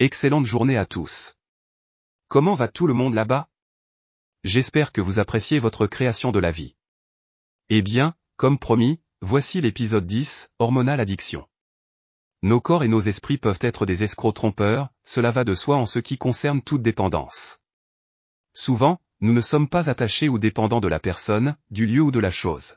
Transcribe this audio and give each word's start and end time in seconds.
Excellente 0.00 0.46
journée 0.46 0.76
à 0.76 0.86
tous. 0.86 1.34
Comment 2.28 2.54
va 2.54 2.68
tout 2.68 2.86
le 2.86 2.94
monde 2.94 3.14
là-bas? 3.14 3.48
J'espère 4.44 4.92
que 4.92 5.00
vous 5.00 5.18
appréciez 5.18 5.58
votre 5.58 5.88
création 5.88 6.30
de 6.30 6.38
la 6.38 6.52
vie. 6.52 6.76
Eh 7.68 7.82
bien, 7.82 8.14
comme 8.36 8.60
promis, 8.60 9.00
voici 9.22 9.60
l'épisode 9.60 10.06
10, 10.06 10.50
Hormonal 10.60 11.00
Addiction. 11.00 11.48
Nos 12.42 12.60
corps 12.60 12.84
et 12.84 12.88
nos 12.88 13.00
esprits 13.00 13.38
peuvent 13.38 13.58
être 13.60 13.86
des 13.86 14.04
escrocs 14.04 14.36
trompeurs, 14.36 14.88
cela 15.02 15.32
va 15.32 15.42
de 15.42 15.56
soi 15.56 15.74
en 15.74 15.84
ce 15.84 15.98
qui 15.98 16.16
concerne 16.16 16.62
toute 16.62 16.82
dépendance. 16.82 17.58
Souvent, 18.54 19.00
nous 19.18 19.32
ne 19.32 19.40
sommes 19.40 19.68
pas 19.68 19.90
attachés 19.90 20.28
ou 20.28 20.38
dépendants 20.38 20.80
de 20.80 20.86
la 20.86 21.00
personne, 21.00 21.56
du 21.72 21.86
lieu 21.86 22.02
ou 22.02 22.12
de 22.12 22.20
la 22.20 22.30
chose. 22.30 22.76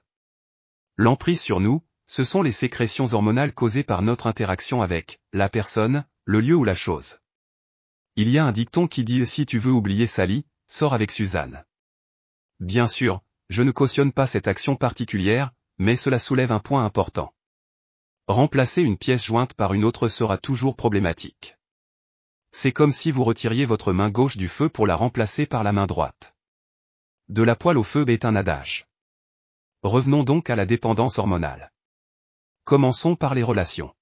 L'emprise 0.97 1.39
sur 1.39 1.59
nous, 1.59 1.83
ce 2.07 2.23
sont 2.23 2.41
les 2.41 2.51
sécrétions 2.51 3.13
hormonales 3.13 3.53
causées 3.53 3.83
par 3.83 4.01
notre 4.01 4.25
interaction 4.25 4.81
avec 4.81 5.21
la 5.33 5.49
personne, 5.49 6.03
le 6.25 6.39
lieu 6.39 6.55
ou 6.55 6.63
la 6.63 6.75
chose. 6.75 7.19
Il 8.15 8.29
y 8.29 8.37
a 8.37 8.45
un 8.45 8.51
dicton 8.51 8.87
qui 8.87 9.03
dit 9.03 9.25
si 9.25 9.45
tu 9.45 9.57
veux 9.57 9.71
oublier 9.71 10.05
Sally, 10.05 10.45
sors 10.67 10.93
avec 10.93 11.11
Suzanne. 11.11 11.65
Bien 12.59 12.87
sûr, 12.87 13.21
je 13.49 13.63
ne 13.63 13.71
cautionne 13.71 14.11
pas 14.11 14.27
cette 14.27 14.47
action 14.47 14.75
particulière, 14.75 15.51
mais 15.77 15.95
cela 15.95 16.19
soulève 16.19 16.51
un 16.51 16.59
point 16.59 16.85
important. 16.85 17.33
Remplacer 18.27 18.81
une 18.81 18.97
pièce 18.97 19.25
jointe 19.25 19.53
par 19.55 19.73
une 19.73 19.83
autre 19.83 20.07
sera 20.07 20.37
toujours 20.37 20.75
problématique. 20.75 21.57
C'est 22.51 22.71
comme 22.71 22.91
si 22.91 23.11
vous 23.11 23.23
retiriez 23.23 23.65
votre 23.65 23.91
main 23.93 24.09
gauche 24.09 24.37
du 24.37 24.47
feu 24.47 24.69
pour 24.69 24.85
la 24.85 24.95
remplacer 24.95 25.45
par 25.45 25.63
la 25.63 25.73
main 25.73 25.87
droite. 25.87 26.35
De 27.29 27.43
la 27.43 27.55
poêle 27.55 27.77
au 27.77 27.83
feu 27.83 28.05
est 28.09 28.25
un 28.25 28.35
adage. 28.35 28.85
Revenons 29.83 30.23
donc 30.23 30.49
à 30.49 30.55
la 30.55 30.65
dépendance 30.65 31.17
hormonale. 31.17 31.71
Commençons 32.65 33.15
par 33.15 33.33
les 33.33 33.43
relations. 33.43 33.95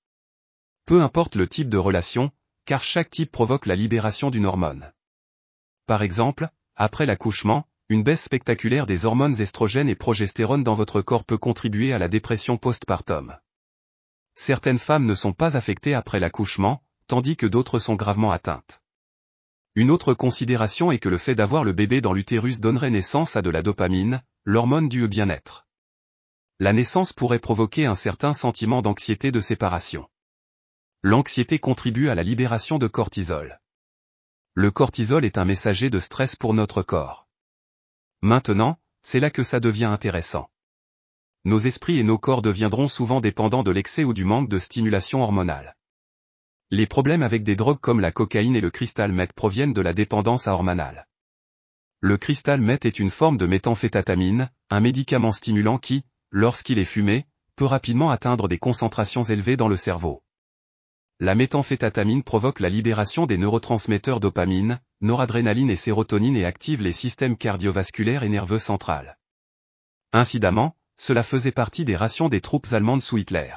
Peu 0.89 1.03
importe 1.03 1.35
le 1.35 1.47
type 1.47 1.69
de 1.69 1.77
relation, 1.77 2.31
car 2.65 2.81
chaque 2.81 3.11
type 3.11 3.31
provoque 3.31 3.67
la 3.67 3.75
libération 3.75 4.31
d'une 4.31 4.47
hormone. 4.47 4.91
Par 5.85 6.01
exemple, 6.01 6.49
après 6.75 7.05
l'accouchement, 7.05 7.67
une 7.89 8.01
baisse 8.01 8.23
spectaculaire 8.23 8.87
des 8.87 9.05
hormones 9.05 9.39
estrogènes 9.39 9.87
et 9.87 9.93
progestérone 9.93 10.63
dans 10.63 10.73
votre 10.73 11.03
corps 11.03 11.25
peut 11.25 11.37
contribuer 11.37 11.93
à 11.93 11.99
la 11.99 12.07
dépression 12.07 12.57
postpartum. 12.57 13.37
Certaines 14.33 14.79
femmes 14.79 15.05
ne 15.05 15.13
sont 15.13 15.31
pas 15.31 15.55
affectées 15.55 15.93
après 15.93 16.19
l'accouchement, 16.19 16.81
tandis 17.05 17.37
que 17.37 17.45
d'autres 17.45 17.77
sont 17.77 17.93
gravement 17.93 18.31
atteintes. 18.31 18.81
Une 19.75 19.91
autre 19.91 20.15
considération 20.15 20.91
est 20.91 20.97
que 20.97 21.07
le 21.07 21.19
fait 21.19 21.35
d'avoir 21.35 21.63
le 21.63 21.73
bébé 21.73 22.01
dans 22.01 22.13
l'utérus 22.13 22.61
donnerait 22.61 22.89
naissance 22.89 23.35
à 23.35 23.43
de 23.43 23.51
la 23.51 23.61
dopamine, 23.61 24.23
l'hormone 24.43 24.89
au 25.03 25.07
bien-être 25.07 25.67
la 26.61 26.73
naissance 26.73 27.13
pourrait 27.13 27.37
provoquer 27.37 27.85
un 27.85 27.95
certain 27.95 28.33
sentiment 28.33 28.81
d'anxiété 28.81 29.31
de 29.31 29.39
séparation. 29.39 30.09
L'anxiété 31.01 31.59
contribue 31.59 32.09
à 32.09 32.15
la 32.15 32.23
libération 32.23 32.77
de 32.77 32.87
cortisol. 32.87 33.61
Le 34.53 34.69
cortisol 34.69 35.23
est 35.23 35.37
un 35.37 35.45
messager 35.45 35.89
de 35.89 36.01
stress 36.01 36.35
pour 36.35 36.53
notre 36.53 36.83
corps. 36.83 37.25
Maintenant, 38.21 38.77
c'est 39.01 39.21
là 39.21 39.29
que 39.29 39.43
ça 39.43 39.61
devient 39.61 39.85
intéressant. 39.85 40.51
Nos 41.45 41.59
esprits 41.59 41.99
et 41.99 42.03
nos 42.03 42.17
corps 42.17 42.41
deviendront 42.41 42.89
souvent 42.89 43.21
dépendants 43.21 43.63
de 43.63 43.71
l'excès 43.71 44.03
ou 44.03 44.13
du 44.13 44.25
manque 44.25 44.49
de 44.49 44.59
stimulation 44.59 45.21
hormonale. 45.21 45.77
Les 46.69 46.85
problèmes 46.85 47.23
avec 47.23 47.43
des 47.43 47.55
drogues 47.55 47.79
comme 47.79 48.01
la 48.01 48.11
cocaïne 48.11 48.57
et 48.57 48.61
le 48.61 48.69
cristal 48.69 49.13
meth 49.13 49.31
proviennent 49.31 49.71
de 49.71 49.79
la 49.79 49.93
dépendance 49.93 50.49
à 50.49 50.53
hormonale. 50.53 51.07
Le 52.01 52.17
cristal 52.17 52.59
meth 52.59 52.85
est 52.85 52.99
une 52.99 53.09
forme 53.09 53.37
de 53.37 53.45
méthamphétamine, 53.45 54.51
un 54.69 54.81
médicament 54.81 55.31
stimulant 55.31 55.77
qui, 55.77 56.03
lorsqu'il 56.29 56.77
est 56.77 56.83
fumé, 56.83 57.25
peut 57.55 57.63
rapidement 57.63 58.09
atteindre 58.09 58.49
des 58.49 58.57
concentrations 58.57 59.23
élevées 59.23 59.55
dans 59.55 59.69
le 59.69 59.77
cerveau. 59.77 60.21
La 61.19 61.35
méthamphétamine 61.35 62.23
provoque 62.23 62.59
la 62.59 62.69
libération 62.69 63.25
des 63.25 63.37
neurotransmetteurs 63.37 64.19
dopamine, 64.19 64.79
noradrénaline 65.01 65.69
et 65.69 65.75
sérotonine 65.75 66.35
et 66.35 66.45
active 66.45 66.81
les 66.81 66.91
systèmes 66.91 67.37
cardiovasculaires 67.37 68.23
et 68.23 68.29
nerveux 68.29 68.59
centrales. 68.59 69.17
Incidemment, 70.13 70.75
cela 70.97 71.23
faisait 71.23 71.51
partie 71.51 71.85
des 71.85 71.95
rations 71.95 72.29
des 72.29 72.41
troupes 72.41 72.67
allemandes 72.71 73.01
sous 73.01 73.17
Hitler. 73.17 73.53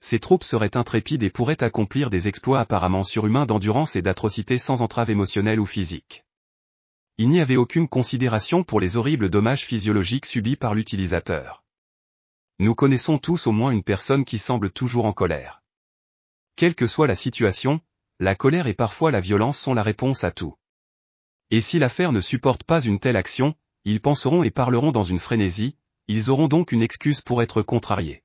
Ces 0.00 0.18
troupes 0.18 0.44
seraient 0.44 0.76
intrépides 0.76 1.22
et 1.22 1.30
pourraient 1.30 1.62
accomplir 1.62 2.10
des 2.10 2.28
exploits 2.28 2.60
apparemment 2.60 3.04
surhumains 3.04 3.46
d'endurance 3.46 3.96
et 3.96 4.02
d'atrocité 4.02 4.58
sans 4.58 4.82
entrave 4.82 5.10
émotionnelle 5.10 5.60
ou 5.60 5.66
physique 5.66 6.24
il 7.20 7.28
n'y 7.28 7.40
avait 7.40 7.56
aucune 7.56 7.86
considération 7.86 8.64
pour 8.64 8.80
les 8.80 8.96
horribles 8.96 9.28
dommages 9.28 9.66
physiologiques 9.66 10.24
subis 10.24 10.56
par 10.56 10.72
l'utilisateur. 10.72 11.62
Nous 12.58 12.74
connaissons 12.74 13.18
tous 13.18 13.46
au 13.46 13.52
moins 13.52 13.72
une 13.72 13.82
personne 13.82 14.24
qui 14.24 14.38
semble 14.38 14.70
toujours 14.70 15.04
en 15.04 15.12
colère. 15.12 15.59
Quelle 16.60 16.74
que 16.74 16.86
soit 16.86 17.06
la 17.06 17.14
situation, 17.14 17.80
la 18.18 18.34
colère 18.34 18.66
et 18.66 18.74
parfois 18.74 19.10
la 19.10 19.20
violence 19.20 19.58
sont 19.58 19.72
la 19.72 19.82
réponse 19.82 20.24
à 20.24 20.30
tout. 20.30 20.56
Et 21.50 21.62
si 21.62 21.78
l'affaire 21.78 22.12
ne 22.12 22.20
supporte 22.20 22.64
pas 22.64 22.82
une 22.82 22.98
telle 23.00 23.16
action, 23.16 23.54
ils 23.86 24.02
penseront 24.02 24.42
et 24.42 24.50
parleront 24.50 24.92
dans 24.92 25.02
une 25.02 25.18
frénésie, 25.18 25.74
ils 26.06 26.28
auront 26.28 26.48
donc 26.48 26.72
une 26.72 26.82
excuse 26.82 27.22
pour 27.22 27.40
être 27.40 27.62
contrariés. 27.62 28.24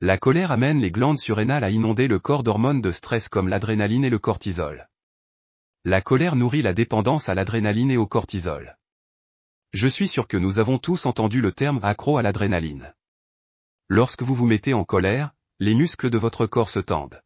La 0.00 0.16
colère 0.16 0.52
amène 0.52 0.80
les 0.80 0.90
glandes 0.90 1.18
surrénales 1.18 1.64
à 1.64 1.68
inonder 1.68 2.08
le 2.08 2.18
corps 2.18 2.44
d'hormones 2.44 2.80
de 2.80 2.92
stress 2.92 3.28
comme 3.28 3.48
l'adrénaline 3.48 4.06
et 4.06 4.10
le 4.10 4.18
cortisol. 4.18 4.88
La 5.84 6.00
colère 6.00 6.36
nourrit 6.36 6.62
la 6.62 6.72
dépendance 6.72 7.28
à 7.28 7.34
l'adrénaline 7.34 7.90
et 7.90 7.98
au 7.98 8.06
cortisol. 8.06 8.78
Je 9.74 9.88
suis 9.88 10.08
sûr 10.08 10.28
que 10.28 10.38
nous 10.38 10.58
avons 10.58 10.78
tous 10.78 11.04
entendu 11.04 11.42
le 11.42 11.52
terme 11.52 11.80
accro 11.82 12.16
à 12.16 12.22
l'adrénaline. 12.22 12.94
Lorsque 13.88 14.22
vous 14.22 14.34
vous 14.34 14.46
mettez 14.46 14.72
en 14.72 14.84
colère, 14.84 15.34
les 15.58 15.74
muscles 15.74 16.08
de 16.08 16.16
votre 16.16 16.46
corps 16.46 16.70
se 16.70 16.80
tendent. 16.80 17.20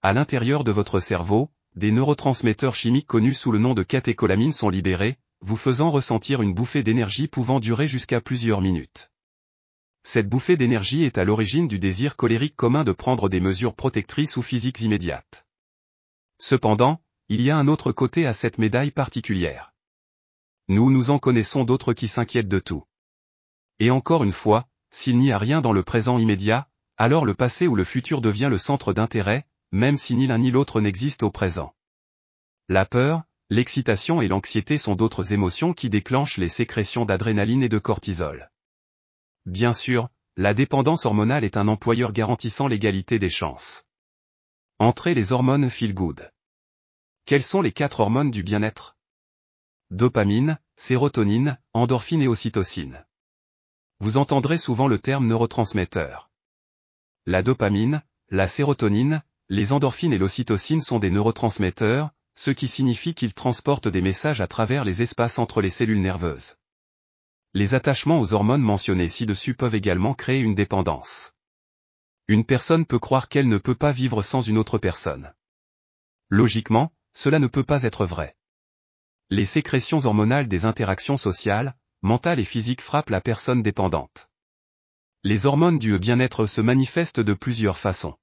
À 0.00 0.12
l'intérieur 0.12 0.62
de 0.62 0.70
votre 0.70 1.00
cerveau, 1.00 1.50
des 1.74 1.90
neurotransmetteurs 1.90 2.76
chimiques 2.76 3.08
connus 3.08 3.34
sous 3.34 3.50
le 3.50 3.58
nom 3.58 3.74
de 3.74 3.82
catécholamine 3.82 4.52
sont 4.52 4.68
libérés, 4.68 5.18
vous 5.40 5.56
faisant 5.56 5.90
ressentir 5.90 6.40
une 6.40 6.54
bouffée 6.54 6.84
d'énergie 6.84 7.26
pouvant 7.26 7.58
durer 7.58 7.88
jusqu'à 7.88 8.20
plusieurs 8.20 8.60
minutes. 8.60 9.10
Cette 10.04 10.28
bouffée 10.28 10.56
d'énergie 10.56 11.02
est 11.02 11.18
à 11.18 11.24
l'origine 11.24 11.66
du 11.66 11.80
désir 11.80 12.14
colérique 12.14 12.54
commun 12.54 12.84
de 12.84 12.92
prendre 12.92 13.28
des 13.28 13.40
mesures 13.40 13.74
protectrices 13.74 14.36
ou 14.36 14.42
physiques 14.42 14.80
immédiates. 14.82 15.46
Cependant, 16.38 17.02
il 17.28 17.42
y 17.42 17.50
a 17.50 17.58
un 17.58 17.66
autre 17.66 17.90
côté 17.90 18.24
à 18.24 18.34
cette 18.34 18.58
médaille 18.58 18.92
particulière. 18.92 19.74
Nous 20.68 20.90
nous 20.90 21.10
en 21.10 21.18
connaissons 21.18 21.64
d'autres 21.64 21.92
qui 21.92 22.06
s'inquiètent 22.06 22.48
de 22.48 22.60
tout. 22.60 22.84
Et 23.80 23.90
encore 23.90 24.22
une 24.22 24.32
fois, 24.32 24.68
s'il 24.90 25.18
n'y 25.18 25.32
a 25.32 25.38
rien 25.38 25.60
dans 25.60 25.72
le 25.72 25.82
présent 25.82 26.18
immédiat, 26.18 26.68
alors 26.96 27.24
le 27.24 27.34
passé 27.34 27.66
ou 27.66 27.74
le 27.74 27.84
futur 27.84 28.20
devient 28.20 28.48
le 28.48 28.58
centre 28.58 28.92
d'intérêt, 28.92 29.44
même 29.72 29.96
si 29.96 30.16
ni 30.16 30.26
l'un 30.26 30.38
ni 30.38 30.50
l'autre 30.50 30.80
n'existe 30.80 31.22
au 31.22 31.30
présent. 31.30 31.74
La 32.68 32.86
peur, 32.86 33.22
l'excitation 33.50 34.20
et 34.20 34.28
l'anxiété 34.28 34.78
sont 34.78 34.94
d'autres 34.94 35.32
émotions 35.32 35.72
qui 35.72 35.90
déclenchent 35.90 36.36
les 36.38 36.48
sécrétions 36.48 37.04
d'adrénaline 37.04 37.62
et 37.62 37.68
de 37.68 37.78
cortisol. 37.78 38.50
Bien 39.46 39.72
sûr, 39.72 40.08
la 40.36 40.54
dépendance 40.54 41.06
hormonale 41.06 41.44
est 41.44 41.56
un 41.56 41.68
employeur 41.68 42.12
garantissant 42.12 42.66
l'égalité 42.66 43.18
des 43.18 43.30
chances. 43.30 43.84
Entrez 44.78 45.14
les 45.14 45.32
hormones 45.32 45.70
feel 45.70 45.94
good. 45.94 46.32
Quelles 47.24 47.42
sont 47.42 47.60
les 47.60 47.72
quatre 47.72 48.00
hormones 48.00 48.30
du 48.30 48.42
bien-être? 48.42 48.96
Dopamine, 49.90 50.58
sérotonine, 50.76 51.58
endorphine 51.72 52.22
et 52.22 52.28
ocytocine. 52.28 53.04
Vous 54.00 54.16
entendrez 54.16 54.58
souvent 54.58 54.86
le 54.86 54.98
terme 54.98 55.26
neurotransmetteur. 55.26 56.30
La 57.26 57.42
dopamine, 57.42 58.02
la 58.28 58.46
sérotonine, 58.46 59.22
les 59.50 59.72
endorphines 59.72 60.12
et 60.12 60.18
l'ocytocine 60.18 60.82
sont 60.82 60.98
des 60.98 61.10
neurotransmetteurs, 61.10 62.10
ce 62.34 62.50
qui 62.50 62.68
signifie 62.68 63.14
qu'ils 63.14 63.32
transportent 63.32 63.88
des 63.88 64.02
messages 64.02 64.42
à 64.42 64.46
travers 64.46 64.84
les 64.84 65.00
espaces 65.02 65.38
entre 65.38 65.62
les 65.62 65.70
cellules 65.70 66.02
nerveuses. 66.02 66.56
Les 67.54 67.72
attachements 67.72 68.20
aux 68.20 68.34
hormones 68.34 68.62
mentionnées 68.62 69.08
ci-dessus 69.08 69.54
peuvent 69.54 69.74
également 69.74 70.12
créer 70.12 70.40
une 70.40 70.54
dépendance. 70.54 71.34
Une 72.28 72.44
personne 72.44 72.84
peut 72.84 72.98
croire 72.98 73.28
qu'elle 73.28 73.48
ne 73.48 73.56
peut 73.56 73.74
pas 73.74 73.90
vivre 73.90 74.20
sans 74.20 74.42
une 74.42 74.58
autre 74.58 74.76
personne. 74.76 75.32
Logiquement, 76.28 76.92
cela 77.14 77.38
ne 77.38 77.46
peut 77.46 77.64
pas 77.64 77.84
être 77.84 78.04
vrai. 78.04 78.36
Les 79.30 79.46
sécrétions 79.46 80.04
hormonales 80.04 80.46
des 80.46 80.66
interactions 80.66 81.16
sociales, 81.16 81.74
mentales 82.02 82.38
et 82.38 82.44
physiques 82.44 82.82
frappent 82.82 83.10
la 83.10 83.22
personne 83.22 83.62
dépendante. 83.62 84.28
Les 85.24 85.46
hormones 85.46 85.78
du 85.78 85.98
bien-être 85.98 86.44
se 86.44 86.60
manifestent 86.60 87.20
de 87.20 87.32
plusieurs 87.32 87.78
façons. 87.78 88.14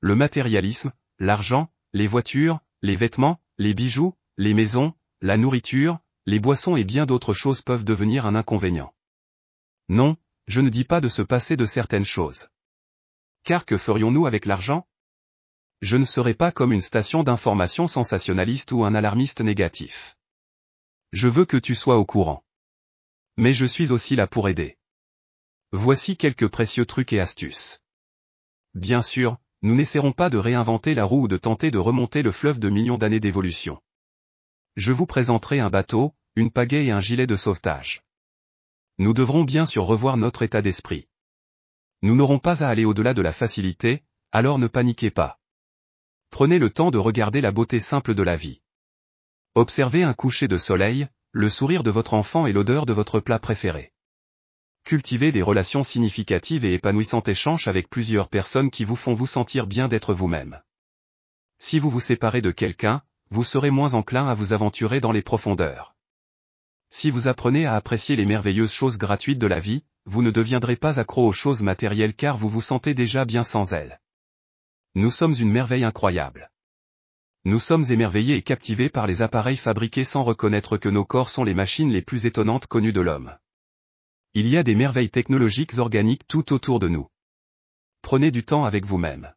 Le 0.00 0.14
matérialisme, 0.14 0.92
l'argent, 1.18 1.72
les 1.92 2.06
voitures, 2.06 2.60
les 2.82 2.94
vêtements, 2.94 3.40
les 3.58 3.74
bijoux, 3.74 4.14
les 4.36 4.54
maisons, 4.54 4.94
la 5.20 5.36
nourriture, 5.36 5.98
les 6.26 6.38
boissons 6.38 6.76
et 6.76 6.84
bien 6.84 7.06
d'autres 7.06 7.32
choses 7.32 7.62
peuvent 7.62 7.84
devenir 7.84 8.24
un 8.24 8.36
inconvénient. 8.36 8.94
Non, 9.88 10.16
je 10.46 10.60
ne 10.60 10.68
dis 10.68 10.84
pas 10.84 11.00
de 11.00 11.08
se 11.08 11.22
passer 11.22 11.56
de 11.56 11.66
certaines 11.66 12.04
choses. 12.04 12.48
Car 13.42 13.66
que 13.66 13.76
ferions-nous 13.76 14.26
avec 14.26 14.46
l'argent? 14.46 14.86
Je 15.80 15.96
ne 15.96 16.04
serai 16.04 16.34
pas 16.34 16.52
comme 16.52 16.72
une 16.72 16.80
station 16.80 17.22
d'information 17.22 17.86
sensationnaliste 17.86 18.72
ou 18.72 18.84
un 18.84 18.94
alarmiste 18.94 19.40
négatif. 19.40 20.16
Je 21.12 21.28
veux 21.28 21.44
que 21.44 21.56
tu 21.56 21.74
sois 21.74 21.98
au 21.98 22.04
courant. 22.04 22.44
Mais 23.36 23.54
je 23.54 23.64
suis 23.64 23.90
aussi 23.90 24.14
là 24.14 24.26
pour 24.26 24.48
aider. 24.48 24.76
Voici 25.72 26.16
quelques 26.16 26.48
précieux 26.48 26.86
trucs 26.86 27.12
et 27.12 27.20
astuces. 27.20 27.82
Bien 28.74 29.02
sûr, 29.02 29.38
nous 29.62 29.74
n'essaierons 29.74 30.12
pas 30.12 30.30
de 30.30 30.38
réinventer 30.38 30.94
la 30.94 31.04
roue 31.04 31.22
ou 31.22 31.28
de 31.28 31.36
tenter 31.36 31.70
de 31.70 31.78
remonter 31.78 32.22
le 32.22 32.30
fleuve 32.30 32.58
de 32.58 32.68
millions 32.68 32.98
d'années 32.98 33.20
d'évolution. 33.20 33.80
Je 34.76 34.92
vous 34.92 35.06
présenterai 35.06 35.58
un 35.58 35.70
bateau, 35.70 36.14
une 36.36 36.50
pagaie 36.50 36.84
et 36.84 36.90
un 36.92 37.00
gilet 37.00 37.26
de 37.26 37.34
sauvetage. 37.34 38.04
Nous 38.98 39.12
devrons 39.12 39.44
bien 39.44 39.66
sûr 39.66 39.84
revoir 39.84 40.16
notre 40.16 40.42
état 40.42 40.62
d'esprit. 40.62 41.08
Nous 42.02 42.14
n'aurons 42.14 42.38
pas 42.38 42.62
à 42.62 42.68
aller 42.68 42.84
au-delà 42.84 43.14
de 43.14 43.22
la 43.22 43.32
facilité, 43.32 44.04
alors 44.30 44.58
ne 44.58 44.68
paniquez 44.68 45.10
pas. 45.10 45.40
Prenez 46.30 46.58
le 46.58 46.70
temps 46.70 46.90
de 46.92 46.98
regarder 46.98 47.40
la 47.40 47.50
beauté 47.50 47.80
simple 47.80 48.14
de 48.14 48.22
la 48.22 48.36
vie. 48.36 48.60
Observez 49.54 50.04
un 50.04 50.14
coucher 50.14 50.46
de 50.46 50.58
soleil, 50.58 51.08
le 51.32 51.48
sourire 51.48 51.82
de 51.82 51.90
votre 51.90 52.14
enfant 52.14 52.46
et 52.46 52.52
l'odeur 52.52 52.86
de 52.86 52.92
votre 52.92 53.18
plat 53.18 53.38
préféré. 53.38 53.92
Cultivez 54.88 55.32
des 55.32 55.42
relations 55.42 55.82
significatives 55.82 56.64
et 56.64 56.72
épanouissantes 56.72 57.28
échanges 57.28 57.68
avec 57.68 57.90
plusieurs 57.90 58.30
personnes 58.30 58.70
qui 58.70 58.86
vous 58.86 58.96
font 58.96 59.12
vous 59.12 59.26
sentir 59.26 59.66
bien 59.66 59.86
d'être 59.86 60.14
vous-même. 60.14 60.62
Si 61.58 61.78
vous 61.78 61.90
vous 61.90 62.00
séparez 62.00 62.40
de 62.40 62.50
quelqu'un, 62.50 63.02
vous 63.28 63.44
serez 63.44 63.70
moins 63.70 63.92
enclin 63.92 64.26
à 64.26 64.32
vous 64.32 64.54
aventurer 64.54 65.00
dans 65.00 65.12
les 65.12 65.20
profondeurs. 65.20 65.94
Si 66.88 67.10
vous 67.10 67.28
apprenez 67.28 67.66
à 67.66 67.74
apprécier 67.74 68.16
les 68.16 68.24
merveilleuses 68.24 68.72
choses 68.72 68.96
gratuites 68.96 69.38
de 69.38 69.46
la 69.46 69.60
vie, 69.60 69.84
vous 70.06 70.22
ne 70.22 70.30
deviendrez 70.30 70.76
pas 70.76 70.98
accro 70.98 71.26
aux 71.26 71.32
choses 71.32 71.60
matérielles 71.60 72.14
car 72.14 72.38
vous 72.38 72.48
vous 72.48 72.62
sentez 72.62 72.94
déjà 72.94 73.26
bien 73.26 73.44
sans 73.44 73.74
elles. 73.74 74.00
Nous 74.94 75.10
sommes 75.10 75.34
une 75.38 75.52
merveille 75.52 75.84
incroyable. 75.84 76.50
Nous 77.44 77.60
sommes 77.60 77.84
émerveillés 77.90 78.36
et 78.36 78.42
captivés 78.42 78.88
par 78.88 79.06
les 79.06 79.20
appareils 79.20 79.58
fabriqués 79.58 80.04
sans 80.04 80.22
reconnaître 80.22 80.78
que 80.78 80.88
nos 80.88 81.04
corps 81.04 81.28
sont 81.28 81.44
les 81.44 81.52
machines 81.52 81.92
les 81.92 82.00
plus 82.00 82.24
étonnantes 82.24 82.66
connues 82.66 82.94
de 82.94 83.02
l'homme. 83.02 83.36
Il 84.40 84.46
y 84.46 84.56
a 84.56 84.62
des 84.62 84.76
merveilles 84.76 85.10
technologiques 85.10 85.78
organiques 85.78 86.24
tout 86.28 86.52
autour 86.52 86.78
de 86.78 86.86
nous. 86.86 87.08
Prenez 88.02 88.30
du 88.30 88.44
temps 88.44 88.64
avec 88.64 88.86
vous-même. 88.86 89.34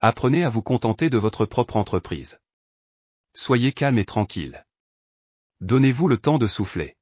Apprenez 0.00 0.44
à 0.44 0.48
vous 0.48 0.62
contenter 0.62 1.10
de 1.10 1.18
votre 1.18 1.44
propre 1.44 1.76
entreprise. 1.76 2.40
Soyez 3.34 3.72
calme 3.72 3.98
et 3.98 4.06
tranquille. 4.06 4.64
Donnez-vous 5.60 6.08
le 6.08 6.16
temps 6.16 6.38
de 6.38 6.46
souffler. 6.46 6.96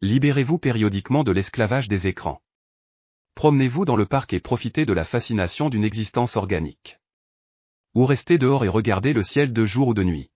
Libérez-vous 0.00 0.58
périodiquement 0.58 1.22
de 1.22 1.30
l'esclavage 1.30 1.86
des 1.86 2.08
écrans. 2.08 2.42
Promenez-vous 3.36 3.84
dans 3.84 3.94
le 3.94 4.06
parc 4.06 4.32
et 4.32 4.40
profitez 4.40 4.84
de 4.84 4.92
la 4.92 5.04
fascination 5.04 5.68
d'une 5.68 5.84
existence 5.84 6.34
organique. 6.34 6.98
Ou 7.94 8.06
restez 8.06 8.38
dehors 8.38 8.64
et 8.64 8.68
regardez 8.68 9.12
le 9.12 9.22
ciel 9.22 9.52
de 9.52 9.64
jour 9.64 9.86
ou 9.86 9.94
de 9.94 10.02
nuit. 10.02 10.32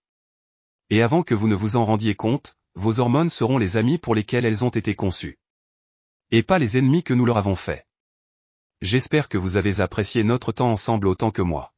Et 0.90 1.02
avant 1.02 1.24
que 1.24 1.34
vous 1.34 1.48
ne 1.48 1.56
vous 1.56 1.74
en 1.74 1.84
rendiez 1.84 2.14
compte, 2.14 2.54
vos 2.76 3.00
hormones 3.00 3.30
seront 3.30 3.58
les 3.58 3.76
amis 3.76 3.98
pour 3.98 4.14
lesquels 4.14 4.44
elles 4.44 4.64
ont 4.64 4.68
été 4.68 4.94
conçues. 4.94 5.40
Et 6.34 6.42
pas 6.42 6.58
les 6.58 6.78
ennemis 6.78 7.02
que 7.02 7.12
nous 7.12 7.26
leur 7.26 7.36
avons 7.36 7.54
faits. 7.54 7.86
J'espère 8.80 9.28
que 9.28 9.36
vous 9.36 9.58
avez 9.58 9.80
apprécié 9.80 10.24
notre 10.24 10.50
temps 10.50 10.72
ensemble 10.72 11.06
autant 11.06 11.30
que 11.30 11.42
moi. 11.42 11.74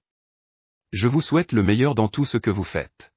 Je 0.93 1.09
vous 1.09 1.21
souhaite 1.21 1.51
le 1.51 1.65
meilleur 1.65 1.97
dans 1.97 2.07
tout 2.07 2.25
ce 2.25 2.39
que 2.39 2.51
vous 2.51 2.63
faites. 2.63 3.13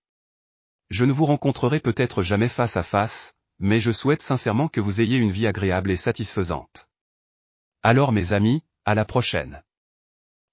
Je 0.89 1.05
ne 1.05 1.11
vous 1.11 1.27
rencontrerai 1.27 1.79
peut-être 1.79 2.23
jamais 2.23 2.49
face 2.49 2.75
à 2.75 2.81
face, 2.81 3.35
mais 3.59 3.79
je 3.79 3.91
souhaite 3.91 4.23
sincèrement 4.23 4.67
que 4.67 4.81
vous 4.81 4.99
ayez 4.99 5.17
une 5.17 5.29
vie 5.29 5.45
agréable 5.45 5.91
et 5.91 5.95
satisfaisante. 5.95 6.89
Alors 7.83 8.11
mes 8.11 8.33
amis, 8.33 8.63
à 8.83 8.95
la 8.95 9.05
prochaine. 9.05 9.63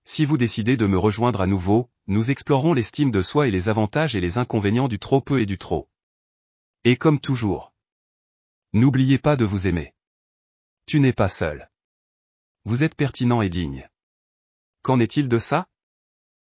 Si 0.05 0.27
vous 0.27 0.37
décidez 0.37 0.77
de 0.77 0.87
me 0.87 0.99
rejoindre 0.99 1.41
à 1.41 1.47
nouveau, 1.47 1.89
nous 2.09 2.31
explorerons 2.31 2.75
l'estime 2.75 3.11
de 3.11 3.23
soi 3.23 3.49
et 3.49 3.51
les 3.51 3.71
avantages 3.71 4.17
et 4.17 4.21
les 4.21 4.37
inconvénients 4.37 4.89
du 4.89 4.99
trop 4.99 5.23
peu 5.23 5.41
et 5.41 5.47
du 5.47 5.57
trop. 5.57 5.89
Et 6.85 6.97
comme 6.97 7.21
toujours. 7.21 7.73
N'oubliez 8.75 9.19
pas 9.19 9.37
de 9.37 9.47
vous 9.47 9.67
aimer. 9.67 9.94
Tu 10.87 11.01
n'es 11.01 11.15
pas 11.15 11.29
seul. 11.29 11.71
Vous 12.65 12.83
êtes 12.83 12.95
pertinent 12.95 13.41
et 13.41 13.49
digne. 13.49 13.89
Qu'en 14.83 15.01
est-il 15.01 15.29
de 15.29 15.39
ça? 15.39 15.67